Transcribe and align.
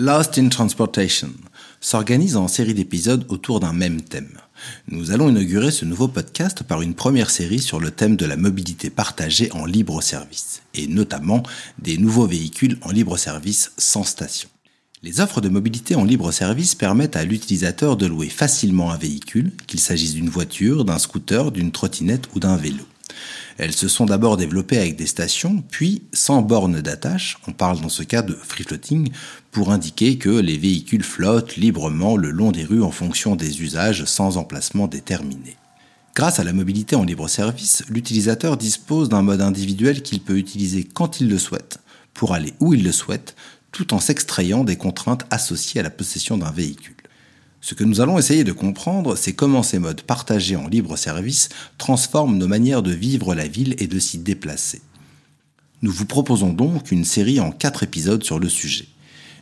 Lost 0.00 0.38
in 0.38 0.48
Transportation 0.48 1.30
s'organise 1.80 2.36
en 2.36 2.46
série 2.46 2.72
d'épisodes 2.72 3.26
autour 3.30 3.58
d'un 3.58 3.72
même 3.72 4.00
thème. 4.00 4.38
Nous 4.86 5.10
allons 5.10 5.28
inaugurer 5.28 5.72
ce 5.72 5.84
nouveau 5.84 6.06
podcast 6.06 6.62
par 6.62 6.82
une 6.82 6.94
première 6.94 7.30
série 7.30 7.58
sur 7.58 7.80
le 7.80 7.90
thème 7.90 8.14
de 8.14 8.24
la 8.24 8.36
mobilité 8.36 8.90
partagée 8.90 9.50
en 9.50 9.66
libre 9.66 10.00
service, 10.00 10.62
et 10.72 10.86
notamment 10.86 11.42
des 11.80 11.98
nouveaux 11.98 12.28
véhicules 12.28 12.78
en 12.82 12.92
libre 12.92 13.16
service 13.16 13.72
sans 13.76 14.04
station. 14.04 14.48
Les 15.02 15.18
offres 15.18 15.40
de 15.40 15.48
mobilité 15.48 15.96
en 15.96 16.04
libre 16.04 16.30
service 16.30 16.76
permettent 16.76 17.16
à 17.16 17.24
l'utilisateur 17.24 17.96
de 17.96 18.06
louer 18.06 18.28
facilement 18.28 18.92
un 18.92 18.98
véhicule, 18.98 19.50
qu'il 19.66 19.80
s'agisse 19.80 20.14
d'une 20.14 20.30
voiture, 20.30 20.84
d'un 20.84 20.98
scooter, 20.98 21.50
d'une 21.50 21.72
trottinette 21.72 22.28
ou 22.36 22.38
d'un 22.38 22.56
vélo. 22.56 22.84
Elles 23.58 23.74
se 23.74 23.88
sont 23.88 24.06
d'abord 24.06 24.36
développées 24.36 24.78
avec 24.78 24.96
des 24.96 25.06
stations, 25.06 25.62
puis 25.70 26.02
sans 26.12 26.42
borne 26.42 26.80
d'attache, 26.80 27.38
on 27.46 27.52
parle 27.52 27.80
dans 27.80 27.88
ce 27.88 28.02
cas 28.02 28.22
de 28.22 28.34
free 28.34 28.64
floating, 28.64 29.10
pour 29.50 29.72
indiquer 29.72 30.18
que 30.18 30.28
les 30.28 30.58
véhicules 30.58 31.02
flottent 31.02 31.56
librement 31.56 32.16
le 32.16 32.30
long 32.30 32.52
des 32.52 32.64
rues 32.64 32.82
en 32.82 32.90
fonction 32.90 33.36
des 33.36 33.62
usages 33.62 34.04
sans 34.04 34.36
emplacement 34.36 34.86
déterminé. 34.86 35.56
Grâce 36.14 36.40
à 36.40 36.44
la 36.44 36.52
mobilité 36.52 36.96
en 36.96 37.04
libre 37.04 37.28
service, 37.28 37.84
l'utilisateur 37.88 38.56
dispose 38.56 39.08
d'un 39.08 39.22
mode 39.22 39.40
individuel 39.40 40.02
qu'il 40.02 40.20
peut 40.20 40.36
utiliser 40.36 40.84
quand 40.84 41.20
il 41.20 41.28
le 41.28 41.38
souhaite, 41.38 41.78
pour 42.12 42.34
aller 42.34 42.54
où 42.58 42.74
il 42.74 42.82
le 42.82 42.92
souhaite, 42.92 43.36
tout 43.72 43.94
en 43.94 44.00
s'extrayant 44.00 44.64
des 44.64 44.76
contraintes 44.76 45.24
associées 45.30 45.80
à 45.80 45.84
la 45.84 45.90
possession 45.90 46.36
d'un 46.36 46.50
véhicule. 46.50 46.96
Ce 47.60 47.74
que 47.74 47.84
nous 47.84 48.00
allons 48.00 48.18
essayer 48.18 48.44
de 48.44 48.52
comprendre, 48.52 49.16
c'est 49.16 49.32
comment 49.32 49.62
ces 49.62 49.78
modes 49.78 50.02
partagés 50.02 50.56
en 50.56 50.68
libre 50.68 50.96
service 50.96 51.48
transforment 51.76 52.38
nos 52.38 52.46
manières 52.46 52.82
de 52.82 52.92
vivre 52.92 53.34
la 53.34 53.48
ville 53.48 53.74
et 53.78 53.86
de 53.86 53.98
s'y 53.98 54.18
déplacer. 54.18 54.80
Nous 55.82 55.92
vous 55.92 56.06
proposons 56.06 56.52
donc 56.52 56.92
une 56.92 57.04
série 57.04 57.40
en 57.40 57.50
quatre 57.50 57.82
épisodes 57.82 58.24
sur 58.24 58.38
le 58.38 58.48
sujet. 58.48 58.86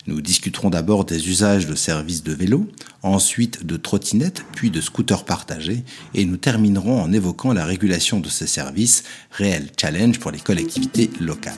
Nous 0.07 0.21
discuterons 0.21 0.71
d'abord 0.71 1.05
des 1.05 1.29
usages 1.29 1.67
de 1.67 1.75
services 1.75 2.23
de 2.23 2.33
vélo, 2.33 2.69
ensuite 3.03 3.67
de 3.67 3.77
trottinettes, 3.77 4.45
puis 4.55 4.71
de 4.71 4.81
scooters 4.81 5.25
partagés, 5.25 5.83
et 6.15 6.25
nous 6.25 6.37
terminerons 6.37 7.03
en 7.03 7.13
évoquant 7.13 7.53
la 7.53 7.65
régulation 7.65 8.21
de 8.21 8.29
ces 8.29 8.47
services, 8.47 9.03
réel 9.33 9.71
challenge 9.79 10.21
pour 10.21 10.31
les 10.31 10.39
collectivités 10.39 11.11
locales. 11.21 11.55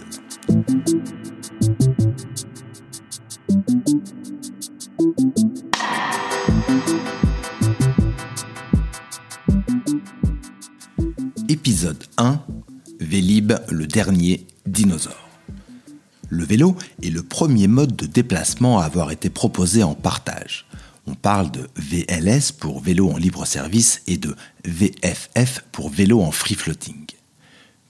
Épisode 11.68 12.02
1 12.16 12.40
Vélib, 12.98 13.52
le 13.68 13.86
dernier 13.86 14.46
dinosaure. 14.64 15.28
Le 16.30 16.42
vélo 16.42 16.74
est 17.02 17.10
le 17.10 17.22
premier 17.22 17.66
mode 17.66 17.94
de 17.94 18.06
déplacement 18.06 18.78
à 18.80 18.84
avoir 18.84 19.10
été 19.10 19.28
proposé 19.28 19.82
en 19.82 19.94
partage. 19.94 20.64
On 21.06 21.14
parle 21.14 21.50
de 21.50 21.68
VLS 21.76 22.52
pour 22.58 22.80
vélo 22.80 23.10
en 23.10 23.18
libre 23.18 23.44
service 23.44 24.00
et 24.06 24.16
de 24.16 24.34
VFF 24.64 25.62
pour 25.70 25.90
vélo 25.90 26.22
en 26.22 26.30
free 26.30 26.54
floating. 26.54 27.04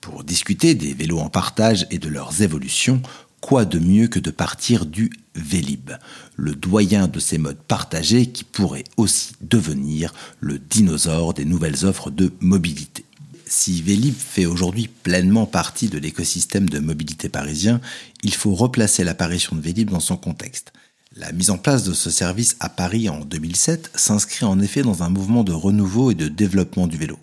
Pour 0.01 0.25
discuter 0.25 0.75
des 0.75 0.93
vélos 0.93 1.21
en 1.21 1.31
partage 1.31 1.87
et 1.93 2.01
de 2.01 2.09
leurs 2.09 2.43
évolutions, 2.43 3.01
quoi 3.41 3.65
de 3.65 3.79
mieux 3.79 4.09
que 4.09 4.19
de 4.19 4.33
partir 4.33 4.87
du 4.87 5.09
Vélib, 5.37 5.93
le 6.35 6.57
doyen 6.57 7.07
de 7.07 7.21
ces 7.21 7.39
modes 7.39 7.63
partagés 7.69 8.27
qui 8.27 8.43
pourrait 8.43 8.83
aussi 8.97 9.35
devenir 9.41 10.13
le 10.41 10.59
dinosaure 10.59 11.33
des 11.33 11.45
nouvelles 11.45 11.87
offres 11.87 12.11
de 12.11 12.33
mobilité. 12.41 13.05
Si 13.49 13.81
Vélib 13.81 14.15
fait 14.15 14.45
aujourd'hui 14.45 14.89
pleinement 14.89 15.47
partie 15.47 15.89
de 15.89 15.99
l'écosystème 15.99 16.69
de 16.69 16.79
mobilité 16.79 17.31
parisien, 17.31 17.81
il 18.23 18.35
faut 18.35 18.55
replacer 18.55 19.05
l'apparition 19.05 19.57
de 19.57 19.63
Vélib 19.63 19.91
dans 19.91 20.01
son 20.01 20.19
contexte. 20.19 20.73
La 21.17 21.33
mise 21.33 21.49
en 21.49 21.57
place 21.57 21.83
de 21.83 21.95
ce 21.95 22.11
service 22.11 22.57
à 22.61 22.69
Paris 22.69 23.09
en 23.09 23.21
2007 23.21 23.91
s'inscrit 23.95 24.45
en 24.45 24.61
effet 24.61 24.83
dans 24.83 25.03
un 25.03 25.09
mouvement 25.09 25.45
de 25.45 25.53
renouveau 25.53 26.11
et 26.11 26.15
de 26.15 26.29
développement 26.29 26.87
du 26.87 26.99
vélo. 26.99 27.19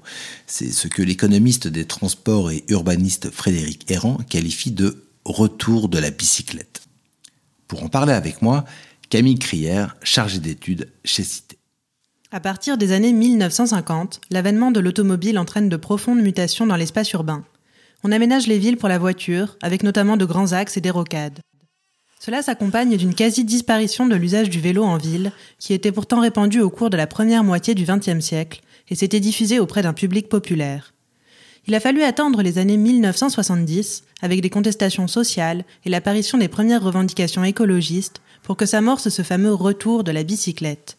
C'est 0.48 0.72
ce 0.72 0.88
que 0.88 1.04
l'économiste 1.04 1.68
des 1.68 1.86
transports 1.86 2.50
et 2.50 2.66
urbaniste 2.70 3.30
Frédéric 3.30 3.90
Errand 3.92 4.18
qualifie 4.28 4.72
de 4.72 5.06
retour 5.24 5.90
de 5.90 6.00
la 6.00 6.10
bicyclette. 6.10 6.82
Pour 7.68 7.84
en 7.84 7.90
parler 7.90 8.14
avec 8.14 8.42
moi, 8.42 8.66
Camille 9.10 9.40
Crière, 9.40 9.96
chargée 10.02 10.40
d'études 10.40 10.90
chez 11.04 11.24
Cité. 11.24 11.58
À 12.36 12.42
partir 12.42 12.78
des 12.78 12.92
années 12.92 13.14
1950, 13.14 14.20
l'avènement 14.30 14.70
de 14.70 14.82
l'automobile 14.82 15.40
entraîne 15.40 15.70
de 15.70 15.78
profondes 15.78 16.20
mutations 16.20 16.68
dans 16.68 16.76
l'espace 16.76 17.14
urbain. 17.14 17.46
On 18.04 18.12
aménage 18.12 18.46
les 18.46 18.60
villes 18.60 18.76
pour 18.76 18.90
la 18.90 18.98
voiture, 18.98 19.56
avec 19.62 19.84
notamment 19.84 20.18
de 20.18 20.26
grands 20.26 20.52
axes 20.52 20.76
et 20.76 20.82
des 20.82 20.90
rocades. 20.90 21.40
Cela 22.20 22.42
s'accompagne 22.42 22.98
d'une 22.98 23.16
quasi-disparition 23.16 24.06
de 24.06 24.18
l'usage 24.18 24.50
du 24.50 24.60
vélo 24.60 24.84
en 24.84 24.98
ville, 24.98 25.32
qui 25.60 25.74
était 25.74 25.94
pourtant 25.94 26.20
répandu 26.20 26.60
au 26.60 26.70
cours 26.70 26.90
de 26.90 26.98
la 26.98 27.08
première 27.08 27.46
moitié 27.46 27.74
du 27.74 27.86
XXe 27.86 28.20
siècle 28.20 28.60
et 28.90 28.96
s'était 28.96 29.22
diffusé 29.22 29.60
auprès 29.60 29.82
d'un 29.82 29.94
public 29.94 30.28
populaire. 30.28 30.94
Il 31.68 31.74
a 31.74 31.80
fallu 31.80 32.04
attendre 32.04 32.42
les 32.42 32.58
années 32.58 32.76
1970, 32.76 34.04
avec 34.22 34.42
des 34.42 34.50
contestations 34.50 35.08
sociales 35.08 35.64
et 35.86 35.90
l'apparition 35.90 36.38
des 36.38 36.50
premières 36.50 36.84
revendications 36.84 37.46
écologistes, 37.46 38.20
pour 38.44 38.58
que 38.58 38.66
s'amorce 38.66 39.08
ce 39.08 39.22
fameux 39.22 39.54
retour 39.54 40.04
de 40.04 40.12
la 40.12 40.24
bicyclette. 40.24 40.98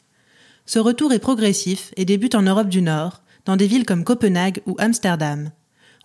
Ce 0.69 0.81
retour 0.81 1.13
est 1.13 1.21
progressif 1.21 1.93
et 1.97 2.05
débute 2.05 2.35
en 2.35 2.43
Europe 2.43 2.69
du 2.69 2.83
Nord, 2.83 3.23
dans 3.45 3.55
des 3.55 3.69
villes 3.69 3.87
comme 3.87 4.03
Copenhague 4.03 4.63
ou 4.67 4.75
Amsterdam. 4.79 5.53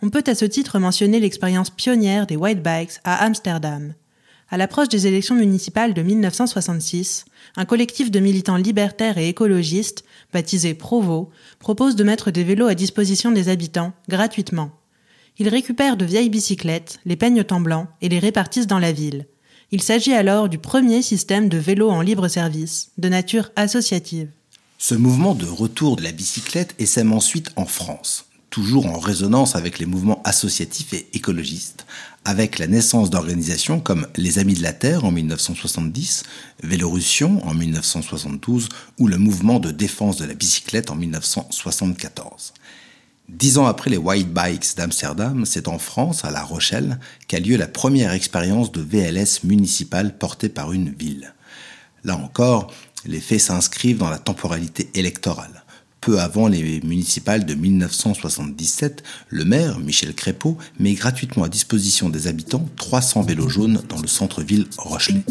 On 0.03 0.11
peut 0.11 0.23
à 0.27 0.35
ce 0.35 0.45
titre 0.45 0.77
mentionner 0.77 1.19
l'expérience 1.19 1.71
pionnière 1.71 2.27
des 2.27 2.35
white 2.35 2.61
bikes 2.61 2.99
à 3.03 3.23
Amsterdam. 3.23 3.95
À 4.51 4.57
l'approche 4.57 4.89
des 4.89 5.07
élections 5.07 5.33
municipales 5.33 5.95
de 5.95 6.03
1966, 6.03 7.25
un 7.55 7.65
collectif 7.65 8.11
de 8.11 8.19
militants 8.19 8.57
libertaires 8.57 9.17
et 9.17 9.29
écologistes, 9.29 10.03
baptisé 10.31 10.75
Provo, 10.75 11.31
propose 11.57 11.95
de 11.95 12.03
mettre 12.03 12.29
des 12.29 12.43
vélos 12.43 12.67
à 12.67 12.75
disposition 12.75 13.31
des 13.31 13.49
habitants, 13.49 13.93
gratuitement. 14.09 14.69
Ils 15.39 15.49
récupèrent 15.49 15.97
de 15.97 16.05
vieilles 16.05 16.29
bicyclettes, 16.29 16.99
les 17.05 17.15
peignent 17.15 17.45
en 17.49 17.61
blanc 17.61 17.87
et 18.01 18.09
les 18.09 18.19
répartissent 18.19 18.67
dans 18.67 18.77
la 18.77 18.91
ville. 18.91 19.25
Il 19.71 19.81
s'agit 19.81 20.13
alors 20.13 20.49
du 20.49 20.59
premier 20.59 21.01
système 21.01 21.49
de 21.49 21.57
vélos 21.57 21.89
en 21.89 22.01
libre 22.01 22.27
service, 22.27 22.91
de 22.99 23.09
nature 23.09 23.49
associative. 23.55 24.29
Ce 24.83 24.95
mouvement 24.95 25.35
de 25.35 25.45
retour 25.45 25.95
de 25.95 26.01
la 26.01 26.11
bicyclette 26.11 26.73
essaime 26.79 27.13
ensuite 27.13 27.51
en 27.55 27.67
France, 27.67 28.25
toujours 28.49 28.87
en 28.87 28.97
résonance 28.97 29.55
avec 29.55 29.77
les 29.77 29.85
mouvements 29.85 30.23
associatifs 30.23 30.91
et 30.93 31.07
écologistes, 31.13 31.85
avec 32.25 32.57
la 32.57 32.65
naissance 32.65 33.11
d'organisations 33.11 33.79
comme 33.79 34.07
les 34.15 34.39
Amis 34.39 34.55
de 34.55 34.63
la 34.63 34.73
Terre 34.73 35.05
en 35.05 35.11
1970, 35.11 36.23
Vélorussion 36.63 37.47
en 37.47 37.53
1972 37.53 38.69
ou 38.97 39.07
le 39.07 39.19
mouvement 39.19 39.59
de 39.59 39.69
défense 39.69 40.17
de 40.17 40.25
la 40.25 40.33
bicyclette 40.33 40.89
en 40.89 40.95
1974. 40.95 42.55
Dix 43.29 43.59
ans 43.59 43.67
après 43.67 43.91
les 43.91 43.97
White 43.97 44.33
Bikes 44.33 44.75
d'Amsterdam, 44.77 45.45
c'est 45.45 45.67
en 45.67 45.77
France, 45.77 46.25
à 46.25 46.31
La 46.31 46.41
Rochelle, 46.41 46.99
qu'a 47.27 47.39
lieu 47.39 47.55
la 47.55 47.67
première 47.67 48.13
expérience 48.13 48.71
de 48.71 48.81
VLS 48.81 49.43
municipale 49.43 50.17
portée 50.17 50.49
par 50.49 50.73
une 50.73 50.89
ville. 50.89 51.35
Là 52.03 52.17
encore, 52.17 52.73
les 53.05 53.19
faits 53.19 53.41
s'inscrivent 53.41 53.97
dans 53.97 54.09
la 54.09 54.19
temporalité 54.19 54.89
électorale. 54.93 55.63
Peu 56.01 56.19
avant 56.19 56.47
les 56.47 56.81
municipales 56.81 57.45
de 57.45 57.53
1977, 57.53 59.03
le 59.29 59.45
maire, 59.45 59.77
Michel 59.79 60.15
Crépeau, 60.15 60.57
met 60.79 60.93
gratuitement 60.93 61.43
à 61.43 61.49
disposition 61.49 62.09
des 62.09 62.27
habitants 62.27 62.67
300 62.77 63.21
vélos 63.21 63.49
jaunes 63.49 63.83
dans 63.87 64.01
le 64.01 64.07
centre-ville 64.07 64.65
Rochelais. 64.77 65.23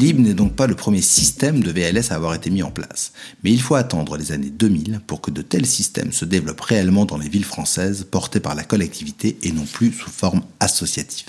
Vélib 0.00 0.18
n'est 0.18 0.32
donc 0.32 0.56
pas 0.56 0.66
le 0.66 0.74
premier 0.74 1.02
système 1.02 1.62
de 1.62 1.70
VLS 1.70 2.10
à 2.10 2.14
avoir 2.14 2.32
été 2.32 2.48
mis 2.48 2.62
en 2.62 2.70
place, 2.70 3.12
mais 3.44 3.52
il 3.52 3.60
faut 3.60 3.74
attendre 3.74 4.16
les 4.16 4.32
années 4.32 4.48
2000 4.48 5.00
pour 5.06 5.20
que 5.20 5.30
de 5.30 5.42
tels 5.42 5.66
systèmes 5.66 6.10
se 6.10 6.24
développent 6.24 6.62
réellement 6.62 7.04
dans 7.04 7.18
les 7.18 7.28
villes 7.28 7.44
françaises 7.44 8.06
portées 8.10 8.40
par 8.40 8.54
la 8.54 8.64
collectivité 8.64 9.36
et 9.42 9.52
non 9.52 9.66
plus 9.70 9.92
sous 9.92 10.08
forme 10.08 10.40
associative. 10.58 11.28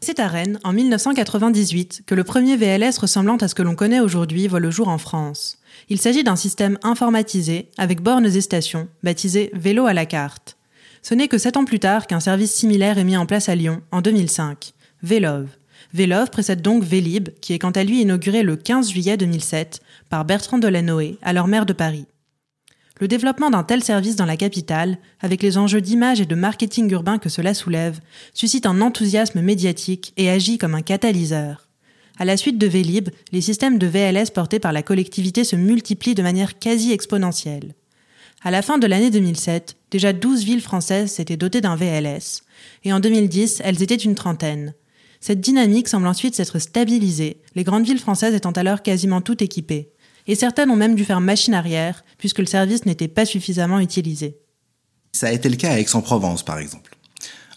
C'est 0.00 0.20
à 0.20 0.28
Rennes, 0.28 0.60
en 0.62 0.72
1998, 0.72 2.04
que 2.06 2.14
le 2.14 2.22
premier 2.22 2.56
VLS 2.56 3.00
ressemblant 3.00 3.36
à 3.38 3.48
ce 3.48 3.54
que 3.56 3.64
l'on 3.64 3.74
connaît 3.74 3.98
aujourd'hui 3.98 4.46
voit 4.46 4.60
le 4.60 4.70
jour 4.70 4.86
en 4.86 4.98
France. 4.98 5.58
Il 5.88 6.00
s'agit 6.00 6.22
d'un 6.22 6.36
système 6.36 6.78
informatisé, 6.84 7.68
avec 7.78 8.00
bornes 8.00 8.26
et 8.26 8.40
stations, 8.40 8.86
baptisé 9.02 9.50
Vélo 9.54 9.86
à 9.86 9.92
la 9.92 10.06
carte. 10.06 10.56
Ce 11.02 11.14
n'est 11.14 11.26
que 11.26 11.38
sept 11.38 11.56
ans 11.56 11.64
plus 11.64 11.80
tard 11.80 12.06
qu'un 12.06 12.20
service 12.20 12.54
similaire 12.54 12.96
est 12.96 13.04
mis 13.04 13.16
en 13.16 13.26
place 13.26 13.48
à 13.48 13.56
Lyon, 13.56 13.82
en 13.90 14.02
2005, 14.02 14.72
Vélove. 15.02 15.48
Vélove 15.94 16.28
précède 16.28 16.60
donc 16.60 16.82
Vélib, 16.82 17.28
qui 17.40 17.52
est 17.52 17.60
quant 17.60 17.70
à 17.70 17.84
lui 17.84 18.02
inauguré 18.02 18.42
le 18.42 18.56
15 18.56 18.90
juillet 18.90 19.16
2007 19.16 19.80
par 20.10 20.24
Bertrand 20.24 20.58
Delanoë, 20.58 21.18
alors 21.22 21.46
maire 21.46 21.66
de 21.66 21.72
Paris. 21.72 22.06
Le 23.00 23.06
développement 23.06 23.48
d'un 23.48 23.62
tel 23.62 23.82
service 23.84 24.16
dans 24.16 24.26
la 24.26 24.36
capitale, 24.36 24.98
avec 25.20 25.40
les 25.40 25.56
enjeux 25.56 25.80
d'image 25.80 26.20
et 26.20 26.26
de 26.26 26.34
marketing 26.34 26.90
urbain 26.90 27.18
que 27.18 27.28
cela 27.28 27.54
soulève, 27.54 28.00
suscite 28.32 28.66
un 28.66 28.80
enthousiasme 28.80 29.40
médiatique 29.40 30.12
et 30.16 30.28
agit 30.30 30.58
comme 30.58 30.74
un 30.74 30.82
catalyseur. 30.82 31.68
À 32.18 32.24
la 32.24 32.36
suite 32.36 32.58
de 32.58 32.66
Vélib, 32.66 33.10
les 33.30 33.40
systèmes 33.40 33.78
de 33.78 33.86
VLS 33.86 34.32
portés 34.34 34.58
par 34.58 34.72
la 34.72 34.82
collectivité 34.82 35.44
se 35.44 35.54
multiplient 35.54 36.16
de 36.16 36.22
manière 36.22 36.58
quasi 36.58 36.90
exponentielle. 36.90 37.72
À 38.42 38.50
la 38.50 38.62
fin 38.62 38.78
de 38.78 38.88
l'année 38.88 39.10
2007, 39.10 39.76
déjà 39.92 40.12
12 40.12 40.42
villes 40.42 40.60
françaises 40.60 41.12
s'étaient 41.12 41.36
dotées 41.36 41.60
d'un 41.60 41.76
VLS, 41.76 42.42
et 42.82 42.92
en 42.92 42.98
2010, 42.98 43.62
elles 43.64 43.80
étaient 43.80 43.94
une 43.94 44.16
trentaine. 44.16 44.74
Cette 45.26 45.40
dynamique 45.40 45.88
semble 45.88 46.06
ensuite 46.06 46.34
s'être 46.34 46.58
stabilisée, 46.58 47.40
les 47.54 47.64
grandes 47.64 47.86
villes 47.86 47.98
françaises 47.98 48.34
étant 48.34 48.50
alors 48.50 48.82
quasiment 48.82 49.22
toutes 49.22 49.40
équipées. 49.40 49.88
Et 50.26 50.34
certaines 50.34 50.68
ont 50.68 50.76
même 50.76 50.94
dû 50.94 51.02
faire 51.06 51.22
machine 51.22 51.54
arrière, 51.54 52.04
puisque 52.18 52.40
le 52.40 52.44
service 52.44 52.84
n'était 52.84 53.08
pas 53.08 53.24
suffisamment 53.24 53.80
utilisé. 53.80 54.36
Ça 55.12 55.28
a 55.28 55.32
été 55.32 55.48
le 55.48 55.56
cas 55.56 55.72
à 55.72 55.78
Aix-en-Provence, 55.78 56.42
par 56.42 56.58
exemple. 56.58 56.98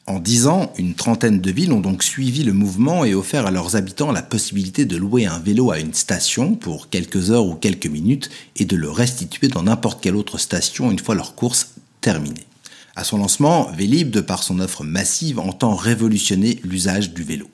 En 0.06 0.20
dix 0.20 0.48
ans, 0.48 0.72
une 0.78 0.94
trentaine 0.94 1.42
de 1.42 1.52
villes 1.52 1.74
ont 1.74 1.82
donc 1.82 2.04
suivi 2.04 2.46
le 2.46 2.54
mouvement 2.54 3.04
et 3.04 3.14
offert 3.14 3.46
à 3.46 3.52
leurs 3.52 3.76
habitants 3.76 4.14
la 4.14 4.22
possibilité 4.22 4.86
de 4.86 4.96
louer 4.96 5.26
un 5.26 5.40
vélo 5.40 5.70
à 5.70 5.80
une 5.80 5.94
station 5.94 6.56
pour 6.56 6.90
quelques 6.90 7.32
heures 7.32 7.48
ou 7.48 7.56
quelques 7.56 7.88
minutes 7.88 8.30
et 8.56 8.64
de 8.64 8.78
le 8.78 8.90
restituer 8.90 9.50
dans 9.50 9.64
n'importe 9.64 10.02
quelle 10.02 10.16
autre 10.16 10.38
station 10.38 10.90
une 10.90 11.00
fois 11.00 11.16
leur 11.16 11.36
course 11.36 11.72
terminée. 12.00 12.48
À 12.96 13.04
son 13.04 13.18
lancement, 13.18 13.70
Vélib, 13.74 14.10
de 14.10 14.22
par 14.22 14.42
son 14.42 14.62
offre 14.62 14.86
massive, 14.86 15.38
entend 15.38 15.76
révolutionner 15.76 16.62
l'usage 16.64 17.14
du 17.14 17.24
vélo. 17.24 17.50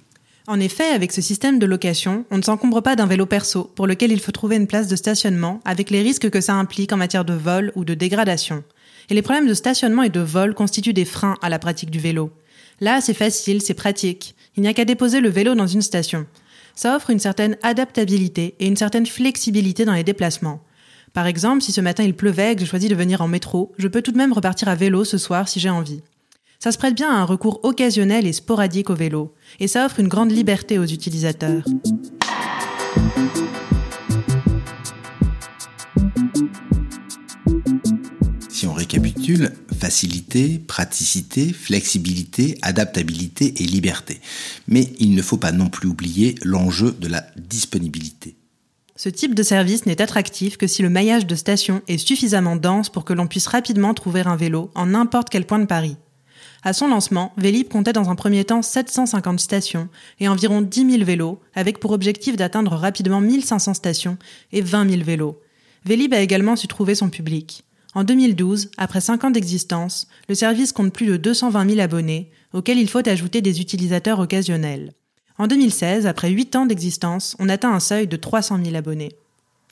En 0.45 0.59
effet, 0.59 0.89
avec 0.89 1.13
ce 1.13 1.21
système 1.21 1.57
de 1.57 1.65
location, 1.65 2.25
on 2.29 2.37
ne 2.37 2.41
s'encombre 2.41 2.81
pas 2.81 2.97
d'un 2.97 3.05
vélo 3.05 3.25
perso 3.25 3.71
pour 3.75 3.87
lequel 3.87 4.11
il 4.11 4.19
faut 4.19 4.33
trouver 4.33 4.57
une 4.57 4.67
place 4.67 4.89
de 4.89 4.97
stationnement 4.97 5.61
avec 5.63 5.89
les 5.89 6.01
risques 6.01 6.29
que 6.29 6.41
ça 6.41 6.55
implique 6.55 6.91
en 6.91 6.97
matière 6.97 7.23
de 7.23 7.33
vol 7.33 7.71
ou 7.75 7.85
de 7.85 7.93
dégradation. 7.93 8.63
Et 9.09 9.13
les 9.13 9.21
problèmes 9.21 9.47
de 9.47 9.53
stationnement 9.53 10.03
et 10.03 10.09
de 10.09 10.19
vol 10.19 10.53
constituent 10.53 10.93
des 10.93 11.05
freins 11.05 11.37
à 11.41 11.47
la 11.47 11.59
pratique 11.59 11.91
du 11.91 11.99
vélo. 11.99 12.29
Là, 12.81 12.99
c'est 12.99 13.13
facile, 13.13 13.61
c'est 13.61 13.73
pratique. 13.73 14.35
Il 14.57 14.63
n'y 14.63 14.67
a 14.67 14.73
qu'à 14.73 14.83
déposer 14.83 15.21
le 15.21 15.29
vélo 15.29 15.55
dans 15.55 15.67
une 15.67 15.81
station. 15.81 16.25
Ça 16.75 16.95
offre 16.95 17.09
une 17.09 17.19
certaine 17.19 17.57
adaptabilité 17.61 18.55
et 18.59 18.67
une 18.67 18.75
certaine 18.75 19.05
flexibilité 19.05 19.85
dans 19.85 19.93
les 19.93 20.03
déplacements. 20.03 20.61
Par 21.13 21.27
exemple, 21.27 21.61
si 21.61 21.71
ce 21.71 21.79
matin 21.79 22.03
il 22.03 22.15
pleuvait 22.15 22.51
et 22.51 22.55
que 22.55 22.61
je 22.61 22.69
choisis 22.69 22.89
de 22.89 22.95
venir 22.95 23.21
en 23.21 23.29
métro, 23.29 23.71
je 23.77 23.87
peux 23.87 24.01
tout 24.01 24.11
de 24.11 24.17
même 24.17 24.33
repartir 24.33 24.67
à 24.67 24.75
vélo 24.75 25.05
ce 25.05 25.17
soir 25.17 25.47
si 25.47 25.61
j'ai 25.61 25.69
envie. 25.69 26.01
Ça 26.63 26.71
se 26.71 26.77
prête 26.77 26.95
bien 26.95 27.09
à 27.09 27.15
un 27.15 27.25
recours 27.25 27.59
occasionnel 27.63 28.25
et 28.25 28.31
sporadique 28.31 28.89
au 28.89 28.95
vélo, 28.95 29.35
et 29.59 29.67
ça 29.67 29.85
offre 29.85 29.99
une 29.99 30.07
grande 30.07 30.31
liberté 30.31 30.79
aux 30.79 30.85
utilisateurs. 30.85 31.65
Si 38.47 38.65
on 38.65 38.71
récapitule, 38.71 39.51
facilité, 39.77 40.57
praticité, 40.57 41.51
flexibilité, 41.51 42.57
adaptabilité 42.61 43.61
et 43.61 43.65
liberté. 43.65 44.21
Mais 44.69 44.87
il 44.99 45.15
ne 45.15 45.21
faut 45.21 45.35
pas 45.35 45.51
non 45.51 45.67
plus 45.67 45.89
oublier 45.89 46.35
l'enjeu 46.43 46.93
de 46.97 47.09
la 47.09 47.25
disponibilité. 47.35 48.37
Ce 48.95 49.09
type 49.09 49.35
de 49.35 49.43
service 49.43 49.85
n'est 49.85 50.01
attractif 50.01 50.55
que 50.55 50.67
si 50.67 50.81
le 50.81 50.89
maillage 50.89 51.27
de 51.27 51.35
stations 51.35 51.81
est 51.89 51.97
suffisamment 51.97 52.55
dense 52.55 52.87
pour 52.87 53.03
que 53.03 53.11
l'on 53.11 53.27
puisse 53.27 53.47
rapidement 53.47 53.93
trouver 53.93 54.21
un 54.21 54.37
vélo 54.37 54.71
en 54.75 54.85
n'importe 54.85 55.29
quel 55.29 55.45
point 55.45 55.59
de 55.59 55.65
Paris. 55.65 55.97
À 56.65 56.71
son 56.71 56.87
lancement, 56.87 57.33
Vélib 57.35 57.67
comptait 57.67 57.91
dans 57.91 58.09
un 58.09 58.15
premier 58.15 58.45
temps 58.45 58.61
750 58.61 59.39
stations 59.39 59.89
et 60.21 60.29
environ 60.29 60.61
10 60.61 60.91
000 60.91 61.03
vélos, 61.03 61.41
avec 61.55 61.79
pour 61.79 61.91
objectif 61.91 62.37
d'atteindre 62.37 62.71
rapidement 62.77 63.19
1500 63.19 63.73
stations 63.73 64.17
et 64.53 64.61
20 64.61 64.89
000 64.89 65.03
vélos. 65.03 65.37
Vélib 65.83 66.13
a 66.13 66.21
également 66.21 66.55
su 66.55 66.69
trouver 66.69 66.95
son 66.95 67.09
public. 67.09 67.65
En 67.95 68.05
2012, 68.05 68.71
après 68.77 69.01
5 69.01 69.25
ans 69.25 69.31
d'existence, 69.31 70.07
le 70.29 70.35
service 70.35 70.71
compte 70.71 70.93
plus 70.93 71.05
de 71.05 71.17
220 71.17 71.69
000 71.69 71.81
abonnés, 71.81 72.31
auxquels 72.53 72.79
il 72.79 72.89
faut 72.89 73.07
ajouter 73.07 73.41
des 73.41 73.59
utilisateurs 73.59 74.19
occasionnels. 74.19 74.93
En 75.37 75.47
2016, 75.47 76.07
après 76.07 76.29
8 76.29 76.55
ans 76.55 76.65
d'existence, 76.65 77.35
on 77.39 77.49
atteint 77.49 77.73
un 77.73 77.81
seuil 77.81 78.07
de 78.07 78.15
300 78.15 78.59
000 78.63 78.77
abonnés. 78.77 79.17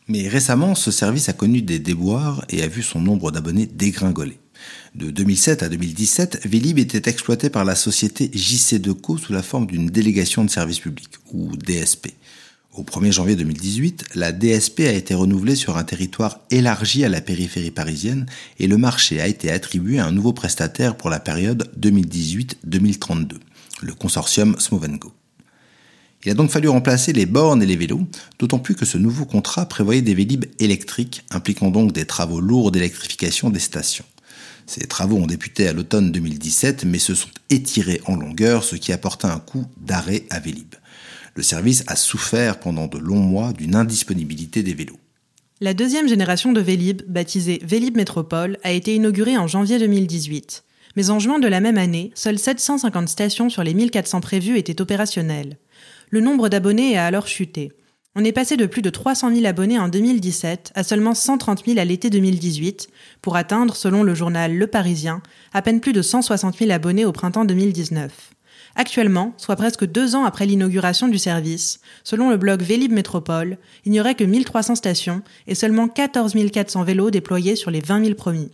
Mais 0.10 0.28
récemment, 0.28 0.76
ce 0.76 0.92
service 0.92 1.30
a 1.30 1.34
connu 1.34 1.62
des 1.62 1.80
déboires 1.80 2.44
et 2.50 2.62
a 2.64 2.68
vu 2.68 2.84
son 2.84 3.00
nombre 3.00 3.32
d'abonnés 3.32 3.66
dégringoler. 3.66 4.41
De 4.96 5.10
2007 5.10 5.64
à 5.64 5.70
2017, 5.70 6.42
Vélib 6.46 6.78
était 6.78 7.10
exploité 7.10 7.50
par 7.50 7.66
la 7.66 7.76
société 7.76 8.30
JC 8.34 8.80
Deco 8.80 9.18
sous 9.18 9.34
la 9.34 9.44
forme 9.44 9.68
d'une 9.68 9.88
délégation 9.88 10.44
de 10.44 10.50
service 10.50 10.80
public, 10.80 11.10
ou 11.32 11.56
DSP. 11.56 12.10
Au 12.74 12.84
1er 12.84 13.12
janvier 13.12 13.36
2018, 13.36 14.16
la 14.16 14.32
DSP 14.32 14.82
a 14.82 14.94
été 14.94 15.14
renouvelée 15.14 15.56
sur 15.56 15.78
un 15.78 15.84
territoire 15.84 16.40
élargi 16.52 17.04
à 17.04 17.10
la 17.10 17.20
périphérie 17.20 17.70
parisienne 17.70 18.26
et 18.60 18.68
le 18.68 18.78
marché 18.78 19.20
a 19.20 19.28
été 19.28 19.52
attribué 19.52 20.00
à 20.00 20.06
un 20.06 20.14
nouveau 20.14 20.32
prestataire 20.32 20.96
pour 20.96 21.10
la 21.10 21.20
période 21.20 21.70
2018-2032, 21.78 23.34
le 23.82 23.94
consortium 23.94 24.58
Smovengo. 24.58 25.12
Il 26.24 26.32
a 26.32 26.36
donc 26.36 26.52
fallu 26.52 26.70
remplacer 26.70 27.14
les 27.14 27.26
bornes 27.26 27.64
et 27.64 27.66
les 27.66 27.76
vélos, 27.76 28.08
d'autant 28.40 28.60
plus 28.60 28.76
que 28.76 28.86
ce 28.86 28.98
nouveau 28.98 29.26
contrat 29.26 29.66
prévoyait 29.66 30.02
des 30.02 30.14
vélib 30.14 30.46
électriques, 30.60 31.24
impliquant 31.32 31.72
donc 31.72 31.92
des 31.92 32.06
travaux 32.06 32.40
lourds 32.40 32.72
d'électrification 32.72 33.50
des 33.50 33.60
stations. 33.60 34.06
Ces 34.72 34.88
travaux 34.88 35.18
ont 35.18 35.28
débuté 35.28 35.68
à 35.68 35.74
l'automne 35.74 36.14
2017, 36.14 36.86
mais 36.86 36.98
se 36.98 37.14
sont 37.14 37.28
étirés 37.50 38.00
en 38.06 38.16
longueur, 38.16 38.64
ce 38.64 38.78
qui 38.78 38.94
apporta 38.94 39.30
un 39.30 39.40
coup 39.40 39.66
d'arrêt 39.76 40.24
à 40.30 40.40
Vélib. 40.40 40.76
Le 41.36 41.44
service 41.44 41.84
a 41.88 41.98
souffert 41.98 42.58
pendant 42.58 42.88
de 42.88 42.98
longs 42.98 43.20
mois 43.20 43.52
d'une 43.52 43.76
indisponibilité 43.76 44.64
des 44.64 44.74
vélos. 44.74 44.98
La 45.60 45.74
deuxième 45.74 46.08
génération 46.08 46.54
de 46.54 46.62
Vélib, 46.62 47.02
baptisée 47.06 47.60
Vélib 47.66 47.98
Métropole, 47.98 48.60
a 48.64 48.72
été 48.72 48.96
inaugurée 48.96 49.38
en 49.38 49.46
janvier 49.46 49.78
2018. 49.78 50.64
Mais 50.96 51.10
en 51.10 51.20
juin 51.20 51.40
de 51.40 51.50
la 51.50 51.60
même 51.60 51.78
année, 51.78 52.12
seules 52.16 52.40
750 52.40 53.10
stations 53.10 53.50
sur 53.50 53.66
les 53.66 53.74
1400 53.74 54.22
prévues 54.22 54.58
étaient 54.58 54.80
opérationnelles. 54.80 55.58
Le 56.12 56.22
nombre 56.22 56.48
d'abonnés 56.48 56.98
a 56.98 57.06
alors 57.06 57.28
chuté. 57.28 57.74
On 58.14 58.26
est 58.26 58.34
passé 58.34 58.58
de 58.58 58.66
plus 58.66 58.82
de 58.82 58.90
300 58.90 59.34
000 59.34 59.46
abonnés 59.46 59.80
en 59.80 59.88
2017 59.88 60.74
à 60.76 60.84
seulement 60.84 61.14
130 61.14 61.64
000 61.66 61.80
à 61.80 61.86
l'été 61.86 62.10
2018, 62.10 62.90
pour 63.22 63.38
atteindre, 63.38 63.74
selon 63.74 64.04
le 64.04 64.14
journal 64.14 64.54
Le 64.54 64.68
Parisien, 64.68 65.22
à 65.54 65.62
peine 65.62 65.80
plus 65.80 65.94
de 65.94 66.02
160 66.02 66.58
000 66.58 66.72
abonnés 66.72 67.06
au 67.06 67.14
printemps 67.14 67.46
2019. 67.46 68.12
Actuellement, 68.76 69.34
soit 69.38 69.56
presque 69.56 69.86
deux 69.86 70.16
ans 70.16 70.26
après 70.26 70.46
l'inauguration 70.46 71.08
du 71.08 71.18
service, 71.18 71.80
selon 72.04 72.30
le 72.30 72.36
blog 72.36 72.62
Vélib 72.62 72.92
Métropole, 72.92 73.58
il 73.86 73.94
n'y 73.94 74.02
aurait 74.02 74.16
que 74.16 74.26
1300 74.26 74.76
stations 74.76 75.22
et 75.48 75.56
seulement 75.56 75.88
14 75.88 76.36
400 76.52 76.84
vélos 76.84 77.12
déployés 77.12 77.56
sur 77.56 77.72
les 77.72 77.80
20 77.80 78.04
000 78.04 78.16
promis. 78.16 78.52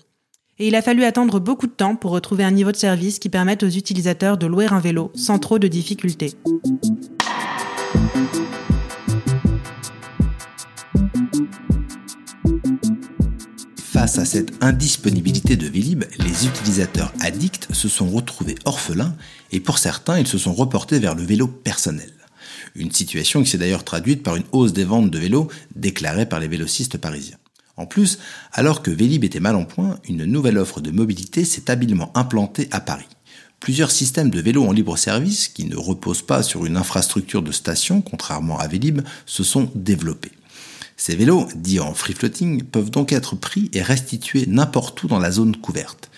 Et 0.59 0.67
il 0.67 0.75
a 0.75 0.83
fallu 0.83 1.03
attendre 1.03 1.39
beaucoup 1.39 1.67
de 1.67 1.71
temps 1.71 1.95
pour 1.95 2.11
retrouver 2.11 2.43
un 2.43 2.51
niveau 2.51 2.71
de 2.71 2.77
service 2.77 3.17
qui 3.17 3.29
permette 3.29 3.63
aux 3.63 3.69
utilisateurs 3.69 4.37
de 4.37 4.45
louer 4.45 4.67
un 4.67 4.79
vélo 4.79 5.11
sans 5.15 5.39
trop 5.39 5.57
de 5.57 5.67
difficultés. 5.67 6.33
Face 13.97 14.19
à 14.19 14.25
cette 14.25 14.63
indisponibilité 14.63 15.55
de 15.55 15.65
Vélib, 15.65 16.03
les 16.19 16.45
utilisateurs 16.45 17.11
addicts 17.19 17.67
se 17.73 17.89
sont 17.89 18.07
retrouvés 18.07 18.53
orphelins 18.65 19.15
et 19.51 19.59
pour 19.59 19.79
certains, 19.79 20.19
ils 20.19 20.27
se 20.27 20.37
sont 20.37 20.53
reportés 20.53 20.99
vers 20.99 21.15
le 21.15 21.23
vélo 21.23 21.47
personnel. 21.47 22.13
Une 22.75 22.91
situation 22.91 23.41
qui 23.41 23.49
s'est 23.49 23.57
d'ailleurs 23.57 23.83
traduite 23.83 24.21
par 24.21 24.35
une 24.35 24.43
hausse 24.51 24.71
des 24.71 24.83
ventes 24.83 25.09
de 25.09 25.17
vélos 25.17 25.47
déclarées 25.75 26.27
par 26.27 26.39
les 26.39 26.47
vélocistes 26.47 26.99
parisiens. 26.99 27.39
En 27.75 27.87
plus, 27.87 28.19
alors 28.53 28.83
que 28.83 28.91
Vélib 28.91 29.23
était 29.23 29.39
mal 29.39 29.55
en 29.55 29.65
point, 29.65 29.97
une 30.07 30.25
nouvelle 30.25 30.59
offre 30.59 30.79
de 30.79 30.91
mobilité 30.91 31.43
s'est 31.43 31.71
habilement 31.71 32.15
implantée 32.15 32.67
à 32.69 32.79
Paris. 32.79 33.07
Plusieurs 33.59 33.89
systèmes 33.89 34.29
de 34.29 34.39
vélos 34.39 34.67
en 34.67 34.73
libre 34.73 34.95
service, 34.95 35.47
qui 35.47 35.65
ne 35.65 35.75
reposent 35.75 36.21
pas 36.21 36.43
sur 36.43 36.67
une 36.67 36.77
infrastructure 36.77 37.41
de 37.41 37.51
station, 37.51 38.01
contrairement 38.01 38.59
à 38.59 38.67
Vélib, 38.67 39.01
se 39.25 39.43
sont 39.43 39.71
développés. 39.73 40.36
Ces 40.99 41.15
vélos, 41.15 41.47
dits 41.55 41.79
en 41.79 41.93
free 41.93 42.13
floating, 42.13 42.63
peuvent 42.63 42.89
donc 42.89 43.13
être 43.13 43.35
pris 43.35 43.69
et 43.71 43.83
restitués 43.83 44.45
n'importe 44.47 45.01
où 45.03 45.07
dans 45.07 45.19
la 45.19 45.31
zone 45.31 45.55
couverte. 45.55 46.09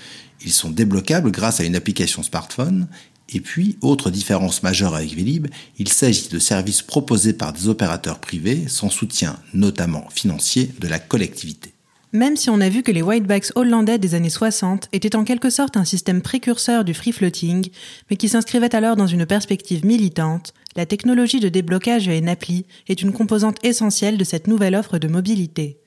Ils 0.43 0.53
sont 0.53 0.69
débloquables 0.69 1.31
grâce 1.31 1.59
à 1.59 1.65
une 1.65 1.75
application 1.75 2.23
smartphone. 2.23 2.87
Et 3.27 3.41
puis, 3.41 3.77
autre 3.81 4.09
différence 4.09 4.63
majeure 4.63 4.95
avec 4.95 5.13
Vélib, 5.13 5.47
il 5.77 5.89
s'agit 5.89 6.29
de 6.29 6.39
services 6.39 6.81
proposés 6.81 7.33
par 7.33 7.51
des 7.51 7.67
opérateurs 7.67 8.19
privés 8.19 8.67
sans 8.67 8.89
soutien, 8.89 9.37
notamment 9.53 10.07
financier, 10.09 10.71
de 10.79 10.87
la 10.87 10.97
collectivité. 10.97 11.73
Même 12.11 12.37
si 12.37 12.49
on 12.49 12.59
a 12.59 12.69
vu 12.69 12.81
que 12.81 12.91
les 12.91 13.03
whitebacks 13.03 13.51
hollandais 13.53 13.99
des 13.99 14.15
années 14.15 14.31
60 14.31 14.87
étaient 14.93 15.15
en 15.15 15.25
quelque 15.25 15.51
sorte 15.51 15.77
un 15.77 15.85
système 15.85 16.21
précurseur 16.23 16.83
du 16.83 16.95
free 16.95 17.11
floating, 17.11 17.69
mais 18.09 18.15
qui 18.15 18.29
s'inscrivait 18.29 18.73
alors 18.73 18.95
dans 18.95 19.05
une 19.05 19.27
perspective 19.27 19.85
militante, 19.85 20.53
la 20.75 20.85
technologie 20.85 21.39
de 21.39 21.49
déblocage 21.49 22.07
à 22.07 22.15
une 22.15 22.29
appli 22.29 22.65
est 22.87 23.01
une 23.01 23.11
composante 23.11 23.57
essentielle 23.65 24.17
de 24.17 24.23
cette 24.23 24.47
nouvelle 24.47 24.75
offre 24.75 24.97
de 24.97 25.07
mobilité. 25.07 25.79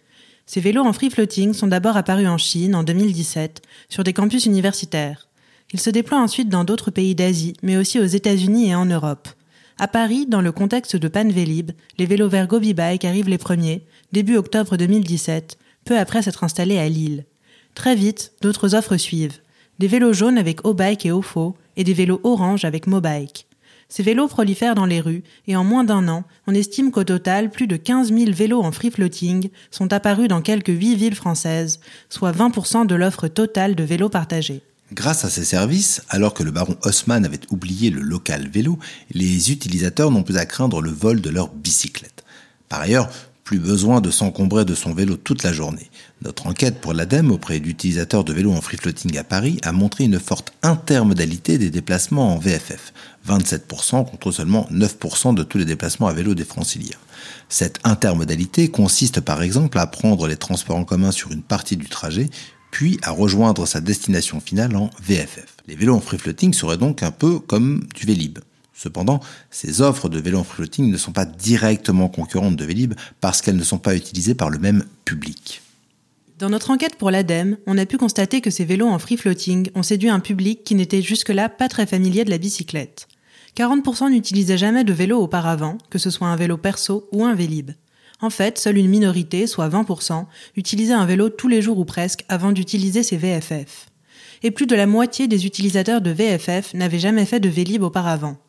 Ces 0.44 0.60
vélos 0.60 0.84
en 0.84 0.92
free 0.92 1.10
floating 1.10 1.52
sont 1.52 1.68
d'abord 1.68 1.96
apparus 1.96 2.28
en 2.28 2.38
Chine 2.38 2.74
en 2.74 2.82
2017 2.82 3.62
sur 3.88 4.02
des 4.02 4.12
campus 4.12 4.46
universitaires. 4.46 5.28
Ils 5.72 5.80
se 5.80 5.90
déploient 5.90 6.20
ensuite 6.20 6.48
dans 6.48 6.64
d'autres 6.64 6.90
pays 6.90 7.14
d'Asie, 7.14 7.54
mais 7.62 7.76
aussi 7.76 8.00
aux 8.00 8.04
États-Unis 8.04 8.70
et 8.70 8.74
en 8.74 8.84
Europe. 8.84 9.28
À 9.78 9.88
Paris, 9.88 10.26
dans 10.26 10.42
le 10.42 10.52
contexte 10.52 10.96
de 10.96 11.08
Panvélib, 11.08 11.70
les 11.98 12.06
vélos 12.06 12.28
vers 12.28 12.48
Bike 12.48 13.04
arrivent 13.04 13.28
les 13.28 13.38
premiers, 13.38 13.86
début 14.12 14.36
octobre 14.36 14.76
2017, 14.76 15.56
peu 15.84 15.98
après 15.98 16.22
s'être 16.22 16.44
installé 16.44 16.78
à 16.78 16.88
Lille. 16.88 17.24
Très 17.74 17.94
vite, 17.94 18.32
d'autres 18.42 18.74
offres 18.74 18.96
suivent. 18.96 19.38
Des 19.78 19.86
vélos 19.88 20.12
jaunes 20.12 20.38
avec 20.38 20.66
O-Bike 20.66 21.06
et 21.06 21.12
Ofo, 21.12 21.56
et 21.76 21.84
des 21.84 21.94
vélos 21.94 22.20
orange 22.22 22.64
avec 22.64 22.86
Mobike. 22.86 23.46
Ces 23.92 24.02
vélos 24.02 24.26
prolifèrent 24.26 24.74
dans 24.74 24.86
les 24.86 25.02
rues, 25.02 25.22
et 25.46 25.54
en 25.54 25.64
moins 25.64 25.84
d'un 25.84 26.08
an, 26.08 26.24
on 26.46 26.54
estime 26.54 26.90
qu'au 26.90 27.04
total, 27.04 27.50
plus 27.50 27.66
de 27.66 27.76
15 27.76 28.08
000 28.08 28.32
vélos 28.32 28.62
en 28.62 28.72
free 28.72 28.90
floating 28.90 29.50
sont 29.70 29.92
apparus 29.92 30.28
dans 30.28 30.40
quelques 30.40 30.68
8 30.68 30.94
villes 30.94 31.14
françaises, 31.14 31.78
soit 32.08 32.32
20% 32.32 32.86
de 32.86 32.94
l'offre 32.94 33.28
totale 33.28 33.74
de 33.74 33.84
vélos 33.84 34.08
partagés. 34.08 34.62
Grâce 34.94 35.26
à 35.26 35.28
ces 35.28 35.44
services, 35.44 36.00
alors 36.08 36.32
que 36.32 36.42
le 36.42 36.50
baron 36.50 36.74
Haussmann 36.84 37.26
avait 37.26 37.40
oublié 37.50 37.90
le 37.90 38.00
local 38.00 38.48
vélo, 38.48 38.78
les 39.10 39.52
utilisateurs 39.52 40.10
n'ont 40.10 40.22
plus 40.22 40.38
à 40.38 40.46
craindre 40.46 40.80
le 40.80 40.90
vol 40.90 41.20
de 41.20 41.28
leur 41.28 41.52
bicyclette. 41.52 42.24
Par 42.70 42.80
ailleurs, 42.80 43.10
plus 43.44 43.58
besoin 43.58 44.00
de 44.00 44.10
s'encombrer 44.10 44.64
de 44.64 44.74
son 44.74 44.94
vélo 44.94 45.16
toute 45.16 45.42
la 45.42 45.52
journée. 45.52 45.90
Notre 46.22 46.46
enquête 46.46 46.80
pour 46.80 46.94
l'ADEME 46.94 47.32
auprès 47.32 47.60
d'utilisateurs 47.60 48.24
de 48.24 48.32
vélos 48.32 48.52
en 48.52 48.60
free 48.60 48.76
floating 48.76 49.18
à 49.18 49.24
Paris 49.24 49.58
a 49.62 49.72
montré 49.72 50.04
une 50.04 50.20
forte 50.20 50.52
intermodalité 50.62 51.58
des 51.58 51.70
déplacements 51.70 52.34
en 52.34 52.38
VFF, 52.38 52.92
27% 53.28 54.08
contre 54.08 54.30
seulement 54.30 54.66
9% 54.70 55.34
de 55.34 55.42
tous 55.42 55.58
les 55.58 55.64
déplacements 55.64 56.06
à 56.06 56.12
vélo 56.12 56.34
des 56.34 56.44
franciliens. 56.44 56.98
Cette 57.48 57.78
intermodalité 57.84 58.70
consiste 58.70 59.20
par 59.20 59.42
exemple 59.42 59.78
à 59.78 59.86
prendre 59.86 60.28
les 60.28 60.36
transports 60.36 60.76
en 60.76 60.84
commun 60.84 61.10
sur 61.10 61.32
une 61.32 61.42
partie 61.42 61.76
du 61.76 61.88
trajet, 61.88 62.30
puis 62.70 62.98
à 63.02 63.10
rejoindre 63.10 63.66
sa 63.66 63.80
destination 63.80 64.40
finale 64.40 64.76
en 64.76 64.90
VFF. 65.02 65.56
Les 65.68 65.74
vélos 65.74 65.96
en 65.96 66.00
free 66.00 66.18
floating 66.18 66.52
seraient 66.52 66.78
donc 66.78 67.02
un 67.02 67.10
peu 67.10 67.38
comme 67.38 67.84
du 67.94 68.06
Vélib. 68.06 68.38
Cependant, 68.82 69.20
ces 69.52 69.80
offres 69.80 70.08
de 70.08 70.18
vélos 70.18 70.40
en 70.40 70.44
floating 70.44 70.90
ne 70.90 70.96
sont 70.96 71.12
pas 71.12 71.24
directement 71.24 72.08
concurrentes 72.08 72.56
de 72.56 72.64
Vélib 72.64 72.94
parce 73.20 73.40
qu'elles 73.40 73.56
ne 73.56 73.62
sont 73.62 73.78
pas 73.78 73.94
utilisées 73.94 74.34
par 74.34 74.50
le 74.50 74.58
même 74.58 74.84
public. 75.04 75.62
Dans 76.40 76.50
notre 76.50 76.70
enquête 76.70 76.96
pour 76.96 77.12
l'ADEME, 77.12 77.58
on 77.68 77.78
a 77.78 77.86
pu 77.86 77.96
constater 77.96 78.40
que 78.40 78.50
ces 78.50 78.64
vélos 78.64 78.88
en 78.88 78.98
free 78.98 79.16
floating 79.16 79.70
ont 79.76 79.84
séduit 79.84 80.08
un 80.08 80.18
public 80.18 80.64
qui 80.64 80.74
n'était 80.74 81.00
jusque-là 81.00 81.48
pas 81.48 81.68
très 81.68 81.86
familier 81.86 82.24
de 82.24 82.30
la 82.30 82.38
bicyclette. 82.38 83.06
40% 83.56 84.10
n'utilisaient 84.10 84.58
jamais 84.58 84.82
de 84.82 84.92
vélo 84.92 85.20
auparavant, 85.20 85.78
que 85.88 86.00
ce 86.00 86.10
soit 86.10 86.26
un 86.26 86.34
vélo 86.34 86.56
perso 86.56 87.08
ou 87.12 87.24
un 87.24 87.36
Vélib. 87.36 87.70
En 88.20 88.30
fait, 88.30 88.58
seule 88.58 88.78
une 88.78 88.90
minorité, 88.90 89.46
soit 89.46 89.68
20%, 89.68 90.26
utilisait 90.56 90.92
un 90.92 91.06
vélo 91.06 91.28
tous 91.28 91.46
les 91.46 91.62
jours 91.62 91.78
ou 91.78 91.84
presque 91.84 92.24
avant 92.28 92.50
d'utiliser 92.50 93.04
ces 93.04 93.16
VFF. 93.16 93.86
Et 94.42 94.50
plus 94.50 94.66
de 94.66 94.74
la 94.74 94.86
moitié 94.86 95.28
des 95.28 95.46
utilisateurs 95.46 96.00
de 96.00 96.10
VFF 96.10 96.74
n'avaient 96.74 96.98
jamais 96.98 97.26
fait 97.26 97.38
de 97.38 97.48
Vélib 97.48 97.84
auparavant. 97.84 98.41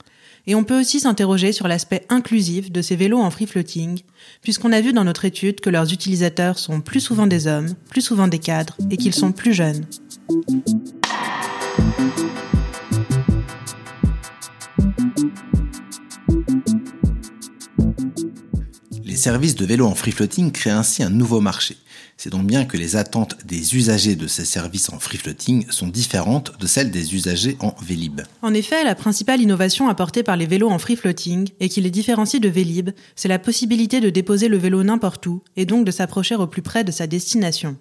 Et 0.46 0.56
on 0.56 0.64
peut 0.64 0.80
aussi 0.80 1.00
s'interroger 1.00 1.52
sur 1.52 1.68
l'aspect 1.68 2.06
inclusif 2.10 2.72
de 2.72 2.82
ces 2.82 2.96
vélos 2.96 3.20
en 3.20 3.32
free 3.32 3.48
floating, 3.48 4.02
puisqu'on 4.42 4.74
a 4.74 4.82
vu 4.82 4.92
dans 4.92 5.06
notre 5.06 5.26
étude 5.26 5.62
que 5.62 5.70
leurs 5.70 5.94
utilisateurs 5.94 6.60
sont 6.60 6.82
plus 6.82 7.00
souvent 7.00 7.28
des 7.28 7.48
hommes, 7.48 7.74
plus 7.90 8.02
souvent 8.02 8.28
des 8.28 8.40
cadres, 8.40 8.76
et 8.92 8.98
qu'ils 8.98 9.14
sont 9.14 9.32
plus 9.32 9.54
jeunes. 9.54 9.86
Services 19.24 19.56
de 19.56 19.66
vélo 19.66 19.86
en 19.86 19.96
free 19.96 20.12
floating 20.12 20.52
créent 20.52 20.72
ainsi 20.72 21.02
un 21.02 21.10
nouveau 21.10 21.40
marché. 21.40 21.78
C'est 22.18 22.30
donc 22.30 22.46
bien 22.46 22.66
que 22.66 22.76
les 22.76 22.98
attentes 22.98 23.38
des 23.46 23.74
usagers 23.74 24.18
de 24.18 24.28
ces 24.28 24.44
services 24.44 24.90
en 24.90 25.00
free 25.00 25.18
floating 25.18 25.66
sont 25.70 25.88
différentes 25.88 26.52
de 26.60 26.68
celles 26.68 26.92
des 26.92 27.16
usagers 27.16 27.56
en 27.62 27.74
Vélib. 27.82 28.20
En 28.42 28.54
effet, 28.54 28.84
la 28.84 28.96
principale 28.96 29.40
innovation 29.40 29.88
apportée 29.88 30.24
par 30.24 30.36
les 30.36 30.46
vélos 30.46 30.70
en 30.70 30.78
free 30.78 30.98
floating 30.98 31.48
et 31.62 31.70
qui 31.70 31.80
les 31.80 31.90
différencie 31.90 32.42
de 32.42 32.50
Vélib, 32.50 32.90
c'est 33.16 33.30
la 33.30 33.40
possibilité 33.40 34.02
de 34.02 34.10
déposer 34.10 34.50
le 34.50 34.58
vélo 34.58 34.84
n'importe 34.84 35.26
où 35.26 35.42
et 35.56 35.66
donc 35.66 35.86
de 35.86 35.92
s'approcher 35.92 36.36
au 36.36 36.46
plus 36.46 36.62
près 36.62 36.84
de 36.84 36.92
sa 36.92 37.08
destination. 37.08 37.78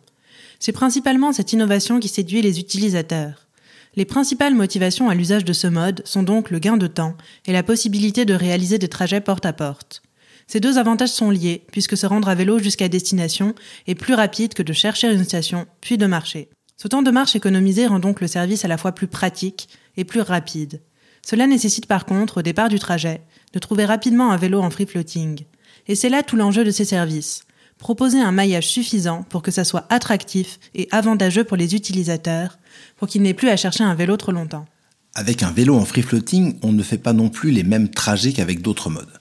C'est 0.61 0.70
principalement 0.70 1.32
cette 1.32 1.52
innovation 1.52 1.99
qui 1.99 2.06
séduit 2.06 2.40
les 2.40 2.61
utilisateurs. 2.61 3.49
Les 3.96 4.04
principales 4.04 4.54
motivations 4.54 5.11
à 5.11 5.14
l'usage 5.16 5.44
de 5.44 5.52
ce 5.52 5.66
mode 5.66 6.02
sont 6.04 6.22
donc 6.22 6.50
le 6.50 6.61
gain 6.61 6.76
de 6.76 6.87
temps 6.87 7.16
et 7.46 7.52
la 7.52 7.64
possibilité 7.64 8.25
de 8.25 8.32
réaliser 8.32 8.78
des 8.78 8.88
trajets 8.88 9.20
porte 9.20 9.44
à 9.44 9.52
porte. 9.52 10.02
Ces 10.46 10.61
deux 10.61 10.78
avantages 10.78 11.11
sont 11.11 11.30
liés, 11.30 11.64
puisque 11.72 11.96
se 11.96 12.06
rendre 12.06 12.28
à 12.28 12.34
vélo 12.34 12.58
jusqu'à 12.58 12.88
destination 12.88 13.54
est 13.87 13.94
plus 13.94 14.14
rapide 14.14 14.54
que 14.54 14.62
de 14.62 14.72
chercher 14.72 15.12
une 15.12 15.25
station, 15.25 15.66
puis 15.80 15.99
de 15.99 16.06
marcher. 16.06 16.49
Ce 16.76 16.88
temps 16.88 17.02
de 17.02 17.11
marche 17.11 17.37
économisé 17.37 17.87
rend 17.87 18.00
donc 18.00 18.20
le 18.20 18.26
service 18.26 18.64
à 18.64 18.68
la 18.68 18.76
fois 18.76 18.92
plus 18.92 19.06
pratique 19.06 19.68
et 19.96 20.04
plus 20.04 20.20
rapide. 20.20 20.82
Cela 21.25 21.46
nécessite 21.46 21.87
par 21.87 22.04
contre, 22.04 22.38
au 22.38 22.42
départ 22.42 22.68
du 22.68 22.78
trajet, 22.78 23.22
de 23.52 23.58
trouver 23.58 23.84
rapidement 23.84 24.32
un 24.32 24.37
vélo 24.37 24.61
en 24.61 24.70
free 24.70 24.87
floating. 24.87 25.44
Et 25.87 25.94
c'est 25.94 26.08
là 26.08 26.22
tout 26.22 26.37
l'enjeu 26.37 26.64
de 26.64 26.70
ces 26.70 26.84
services. 26.84 27.44
Proposer 27.78 28.20
un 28.20 28.32
maillage 28.32 28.68
suffisant 28.68 29.22
pour 29.25 29.42
que 29.42 29.50
ça 29.50 29.64
soit 29.64 29.87
attractif 29.90 30.58
et 30.75 30.88
avantageux 30.90 31.44
pour 31.44 31.56
les 31.56 31.75
utilisateurs, 31.75 32.58
pour 32.96 33.08
qu'ils 33.08 33.22
n'aient 33.22 33.34
plus 33.34 33.49
à 33.49 33.56
chercher 33.56 33.84
un 33.84 33.94
vélo 33.94 34.16
trop 34.16 34.32
longtemps. 34.32 34.66
Avec 35.14 35.42
un 35.42 35.50
vélo 35.50 35.76
en 35.76 35.84
free 35.84 36.02
floating, 36.02 36.58
on 36.62 36.72
ne 36.72 36.82
fait 36.82 36.99
pas 36.99 37.12
non 37.12 37.28
plus 37.28 37.50
les 37.50 37.64
mêmes 37.64 37.90
trajets 37.90 38.32
qu'avec 38.32 38.62
d'autres 38.62 38.88
modes 38.88 39.12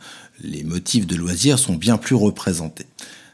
les 0.44 0.64
motifs 0.64 1.08
de 1.08 1.16
loisirs 1.16 1.60
sont 1.60 1.76
bien 1.76 1.98
plus 1.98 2.16
représentés. 2.16 2.86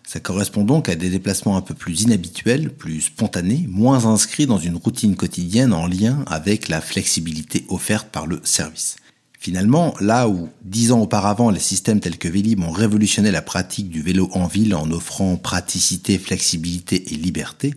Ça 0.07 0.21
correspond 0.21 0.63
donc 0.63 0.87
à 0.87 0.95
des 0.95 1.09
déplacements 1.09 1.57
un 1.57 1.61
peu 1.61 1.73
plus 1.73 2.03
inhabituels, 2.03 2.69
plus 2.69 3.01
spontanés, 3.01 3.65
moins 3.67 4.05
inscrits 4.05 4.45
dans 4.45 4.57
une 4.57 4.77
routine 4.77 5.17
quotidienne 5.17 5.73
en 5.73 5.85
lien 5.85 6.23
avec 6.27 6.69
la 6.69 6.79
flexibilité 6.79 7.65
offerte 7.67 8.07
par 8.07 8.25
le 8.25 8.39
service. 8.43 8.95
Finalement, 9.37 9.93
là 9.99 10.29
où 10.29 10.49
dix 10.63 10.91
ans 10.91 11.01
auparavant 11.01 11.51
les 11.51 11.59
systèmes 11.59 11.99
tels 11.99 12.17
que 12.17 12.27
Vélib 12.27 12.63
ont 12.63 12.71
révolutionné 12.71 13.31
la 13.31 13.41
pratique 13.41 13.89
du 13.89 14.01
vélo 14.01 14.29
en 14.33 14.47
ville 14.47 14.73
en 14.73 14.89
offrant 14.91 15.35
praticité, 15.35 16.17
flexibilité 16.17 17.13
et 17.13 17.17
liberté, 17.17 17.73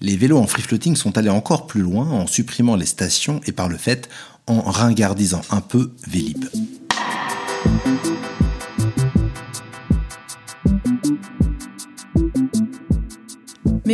les 0.00 0.16
vélos 0.16 0.38
en 0.38 0.46
free 0.46 0.62
floating 0.62 0.94
sont 0.94 1.16
allés 1.16 1.30
encore 1.30 1.66
plus 1.66 1.80
loin 1.80 2.06
en 2.10 2.26
supprimant 2.26 2.76
les 2.76 2.86
stations 2.86 3.40
et 3.46 3.52
par 3.52 3.68
le 3.68 3.78
fait 3.78 4.10
en 4.46 4.60
ringardisant 4.60 5.40
un 5.50 5.62
peu 5.62 5.92
Vélib. 6.06 6.44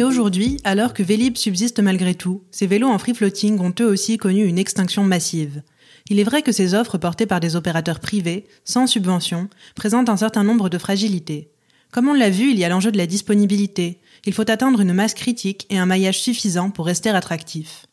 Mais 0.02 0.08
aujourd'hui, 0.08 0.58
alors 0.64 0.94
que 0.94 1.04
Vélib 1.04 1.36
subsiste 1.36 1.78
malgré 1.78 2.16
tout, 2.16 2.42
ces 2.50 2.66
vélos 2.66 2.88
en 2.88 2.98
free 2.98 3.14
floating 3.14 3.60
ont 3.60 3.72
eux 3.78 3.86
aussi 3.86 4.18
connu 4.18 4.44
une 4.44 4.58
extinction 4.58 5.04
massive. 5.04 5.62
Il 6.10 6.18
est 6.18 6.24
vrai 6.24 6.42
que 6.42 6.50
ces 6.50 6.74
offres 6.74 6.98
portées 6.98 7.24
par 7.24 7.38
des 7.38 7.54
opérateurs 7.54 8.00
privés, 8.00 8.48
sans 8.64 8.88
subvention, 8.88 9.48
présentent 9.76 10.08
un 10.08 10.16
certain 10.16 10.42
nombre 10.42 10.68
de 10.68 10.76
fragilités. 10.76 11.52
Comme 11.92 12.08
on 12.08 12.14
l'a 12.14 12.30
vu, 12.30 12.50
il 12.50 12.58
y 12.58 12.64
a 12.64 12.68
l'enjeu 12.68 12.90
de 12.90 12.98
la 12.98 13.06
disponibilité. 13.06 14.00
Il 14.26 14.32
faut 14.32 14.50
atteindre 14.50 14.80
une 14.80 14.92
masse 14.92 15.14
critique 15.14 15.68
et 15.70 15.78
un 15.78 15.86
maillage 15.86 16.20
suffisant 16.20 16.70
pour 16.70 16.86
rester 16.86 17.10
attractif. 17.10 17.86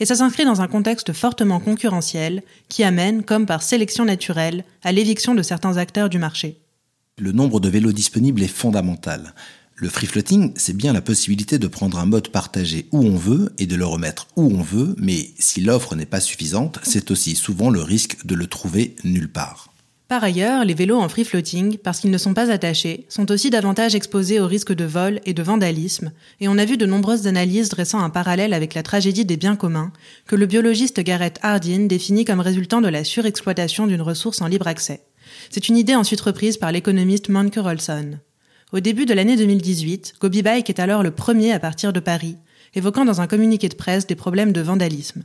Et 0.00 0.04
ça 0.04 0.16
s'inscrit 0.16 0.44
dans 0.44 0.62
un 0.62 0.66
contexte 0.66 1.12
fortement 1.12 1.60
concurrentiel 1.60 2.42
qui 2.68 2.82
amène, 2.82 3.22
comme 3.22 3.46
par 3.46 3.62
sélection 3.62 4.04
naturelle, 4.04 4.64
à 4.82 4.90
l'éviction 4.90 5.36
de 5.36 5.42
certains 5.42 5.76
acteurs 5.76 6.08
du 6.08 6.18
marché. 6.18 6.58
Le 7.18 7.30
nombre 7.30 7.60
de 7.60 7.68
vélos 7.68 7.92
disponibles 7.92 8.42
est 8.42 8.48
fondamental. 8.48 9.32
Le 9.74 9.88
free 9.88 10.06
floating, 10.06 10.52
c'est 10.56 10.76
bien 10.76 10.92
la 10.92 11.00
possibilité 11.00 11.58
de 11.58 11.66
prendre 11.66 11.98
un 11.98 12.06
mode 12.06 12.28
partagé 12.28 12.86
où 12.92 13.00
on 13.00 13.16
veut 13.16 13.52
et 13.58 13.66
de 13.66 13.74
le 13.74 13.86
remettre 13.86 14.28
où 14.36 14.42
on 14.42 14.62
veut, 14.62 14.94
mais 14.98 15.30
si 15.38 15.60
l'offre 15.60 15.96
n'est 15.96 16.06
pas 16.06 16.20
suffisante, 16.20 16.78
c'est 16.82 17.10
aussi 17.10 17.34
souvent 17.34 17.70
le 17.70 17.82
risque 17.82 18.24
de 18.24 18.34
le 18.34 18.46
trouver 18.46 18.94
nulle 19.02 19.30
part. 19.30 19.72
Par 20.12 20.24
ailleurs, 20.24 20.66
les 20.66 20.74
vélos 20.74 21.00
en 21.00 21.08
free 21.08 21.24
floating, 21.24 21.78
parce 21.78 21.98
qu'ils 21.98 22.10
ne 22.10 22.18
sont 22.18 22.34
pas 22.34 22.50
attachés, 22.50 23.06
sont 23.08 23.32
aussi 23.32 23.48
davantage 23.48 23.94
exposés 23.94 24.40
au 24.40 24.46
risque 24.46 24.74
de 24.74 24.84
vol 24.84 25.20
et 25.24 25.32
de 25.32 25.42
vandalisme, 25.42 26.12
et 26.38 26.48
on 26.48 26.58
a 26.58 26.66
vu 26.66 26.76
de 26.76 26.84
nombreuses 26.84 27.26
analyses 27.26 27.70
dressant 27.70 28.00
un 28.00 28.10
parallèle 28.10 28.52
avec 28.52 28.74
la 28.74 28.82
tragédie 28.82 29.24
des 29.24 29.38
biens 29.38 29.56
communs, 29.56 29.90
que 30.26 30.36
le 30.36 30.44
biologiste 30.44 31.00
Garrett 31.00 31.38
Hardin 31.40 31.86
définit 31.86 32.26
comme 32.26 32.40
résultant 32.40 32.82
de 32.82 32.88
la 32.88 33.04
surexploitation 33.04 33.86
d'une 33.86 34.02
ressource 34.02 34.42
en 34.42 34.48
libre 34.48 34.66
accès. 34.66 35.00
C'est 35.48 35.70
une 35.70 35.78
idée 35.78 35.94
ensuite 35.94 36.20
reprise 36.20 36.58
par 36.58 36.72
l'économiste 36.72 37.30
Manke 37.30 37.56
Rolson. 37.56 38.18
Au 38.72 38.80
début 38.80 39.04
de 39.04 39.12
l'année 39.12 39.36
2018, 39.36 40.14
Gobi 40.18 40.40
Bike 40.40 40.70
est 40.70 40.80
alors 40.80 41.02
le 41.02 41.10
premier 41.10 41.52
à 41.52 41.58
partir 41.58 41.92
de 41.92 42.00
Paris, 42.00 42.38
évoquant 42.74 43.04
dans 43.04 43.20
un 43.20 43.26
communiqué 43.26 43.68
de 43.68 43.74
presse 43.74 44.06
des 44.06 44.14
problèmes 44.14 44.54
de 44.54 44.62
vandalisme. 44.62 45.24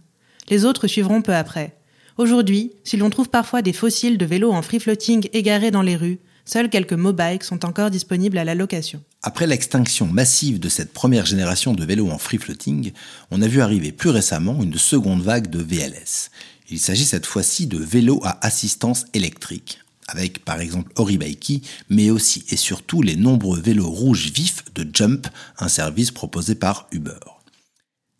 Les 0.49 0.65
autres 0.65 0.87
suivront 0.87 1.21
peu 1.21 1.33
après. 1.33 1.77
Aujourd'hui, 2.17 2.73
si 2.83 2.97
l'on 2.97 3.09
trouve 3.09 3.29
parfois 3.29 3.61
des 3.61 3.71
fossiles 3.71 4.17
de 4.17 4.25
vélos 4.25 4.51
en 4.51 4.61
free 4.61 4.81
floating 4.81 5.29
égarés 5.31 5.71
dans 5.71 5.81
les 5.81 5.95
rues, 5.95 6.19
seuls 6.43 6.69
quelques 6.69 6.91
mobikes 6.91 7.45
sont 7.45 7.63
encore 7.63 7.89
disponibles 7.89 8.37
à 8.37 8.43
la 8.43 8.53
location. 8.53 9.01
Après 9.23 9.47
l'extinction 9.47 10.07
massive 10.07 10.59
de 10.59 10.67
cette 10.67 10.91
première 10.91 11.25
génération 11.25 11.73
de 11.73 11.85
vélos 11.85 12.09
en 12.09 12.17
free 12.17 12.39
floating, 12.39 12.91
on 13.31 13.41
a 13.41 13.47
vu 13.47 13.61
arriver 13.61 13.93
plus 13.93 14.09
récemment 14.09 14.61
une 14.61 14.77
seconde 14.77 15.21
vague 15.21 15.49
de 15.49 15.59
VLS. 15.59 16.31
Il 16.69 16.79
s'agit 16.79 17.05
cette 17.05 17.25
fois-ci 17.25 17.67
de 17.67 17.77
vélos 17.77 18.19
à 18.25 18.45
assistance 18.45 19.05
électrique, 19.13 19.79
avec 20.07 20.43
par 20.45 20.61
exemple 20.61 20.91
Oribaiki, 20.95 21.61
mais 21.89 22.09
aussi 22.09 22.45
et 22.49 22.57
surtout 22.57 23.01
les 23.01 23.15
nombreux 23.15 23.59
vélos 23.59 23.89
rouges 23.89 24.31
vifs 24.31 24.63
de 24.73 24.87
Jump, 24.91 25.27
un 25.59 25.69
service 25.69 26.11
proposé 26.11 26.55
par 26.55 26.87
Uber. 26.91 27.19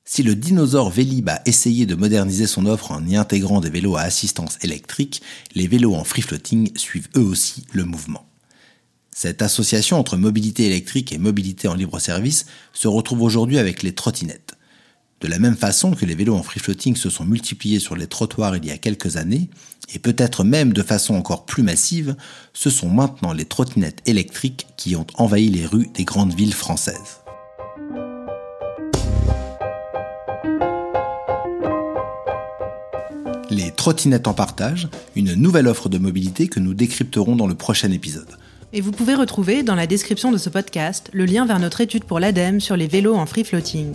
Si 0.10 0.24
le 0.24 0.36
dinosaure 0.36 0.90
Vélib 0.90 1.28
a 1.28 1.42
essayé 1.46 1.86
de 1.86 1.94
moderniser 1.94 2.48
son 2.48 2.66
offre 2.66 2.92
en 2.92 3.06
y 3.06 3.18
intégrant 3.18 3.60
des 3.60 3.70
vélos 3.70 3.98
à 3.98 4.02
assistance 4.02 4.58
électrique, 4.62 5.22
les 5.54 5.68
vélos 5.68 5.96
en 5.96 6.06
free 6.06 6.22
floating 6.22 6.72
suivent 6.78 7.10
eux 7.18 7.26
aussi 7.26 7.66
le 7.74 7.84
mouvement. 7.84 8.26
Cette 9.14 9.42
association 9.42 10.00
entre 10.00 10.16
mobilité 10.16 10.66
électrique 10.66 11.12
et 11.12 11.18
mobilité 11.18 11.68
en 11.68 11.74
libre 11.74 12.00
service 12.00 12.46
se 12.72 12.88
retrouve 12.88 13.24
aujourd'hui 13.24 13.58
avec 13.58 13.84
les 13.84 13.94
trottinettes. 13.94 14.57
De 15.20 15.28
la 15.28 15.40
même 15.40 15.58
façon 15.58 15.92
que 15.92 16.06
les 16.06 16.14
vélos 16.14 16.36
en 16.36 16.44
free 16.44 16.60
floating 16.60 16.96
se 16.96 17.10
sont 17.10 17.26
multipliés 17.26 17.80
sur 17.80 17.96
les 17.96 18.06
trottoirs 18.06 18.56
il 18.56 18.66
y 18.66 18.72
a 18.72 18.78
quelques 18.78 19.18
années, 19.18 19.50
et 19.94 19.98
peut-être 19.98 20.44
même 20.44 20.74
de 20.74 20.84
façon 20.84 21.16
encore 21.16 21.46
plus 21.46 21.64
massive, 21.64 22.16
ce 22.54 22.70
sont 22.70 22.90
maintenant 22.90 23.34
les 23.34 23.46
trottinettes 23.46 24.02
électriques 24.06 24.68
qui 24.78 24.96
ont 24.96 25.08
envahi 25.16 25.50
les 25.50 25.66
rues 25.66 25.88
des 25.96 26.04
grandes 26.04 26.36
villes 26.36 26.54
françaises. 26.54 27.22
Les 33.50 33.72
trottinettes 33.72 34.28
en 34.28 34.36
partage, 34.36 34.88
une 35.16 35.34
nouvelle 35.34 35.68
offre 35.68 35.90
de 35.90 35.98
mobilité 35.98 36.48
que 36.48 36.60
nous 36.60 36.76
décrypterons 36.76 37.36
dans 37.36 37.48
le 37.48 37.56
prochain 37.56 37.92
épisode. 37.92 38.38
Et 38.72 38.82
vous 38.82 38.92
pouvez 38.92 39.16
retrouver 39.16 39.64
dans 39.64 39.76
la 39.76 39.88
description 39.88 40.32
de 40.32 40.38
ce 40.38 40.50
podcast 40.50 41.10
le 41.14 41.26
lien 41.26 41.48
vers 41.48 41.60
notre 41.60 41.82
étude 41.82 42.04
pour 42.04 42.20
l'ADEME 42.20 42.60
sur 42.60 42.78
les 42.78 42.88
vélos 42.88 43.16
en 43.16 43.26
free 43.26 43.46
floating. 43.46 43.94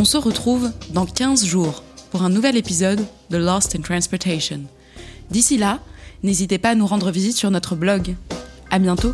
On 0.00 0.04
se 0.04 0.16
retrouve 0.16 0.70
dans 0.90 1.06
15 1.06 1.44
jours 1.44 1.82
pour 2.12 2.22
un 2.22 2.28
nouvel 2.28 2.56
épisode 2.56 3.04
de 3.30 3.36
Lost 3.36 3.74
in 3.74 3.80
Transportation. 3.80 4.60
D'ici 5.32 5.58
là, 5.58 5.80
n'hésitez 6.22 6.58
pas 6.58 6.70
à 6.70 6.74
nous 6.76 6.86
rendre 6.86 7.10
visite 7.10 7.36
sur 7.36 7.50
notre 7.50 7.74
blog. 7.74 8.14
À 8.70 8.78
bientôt! 8.78 9.12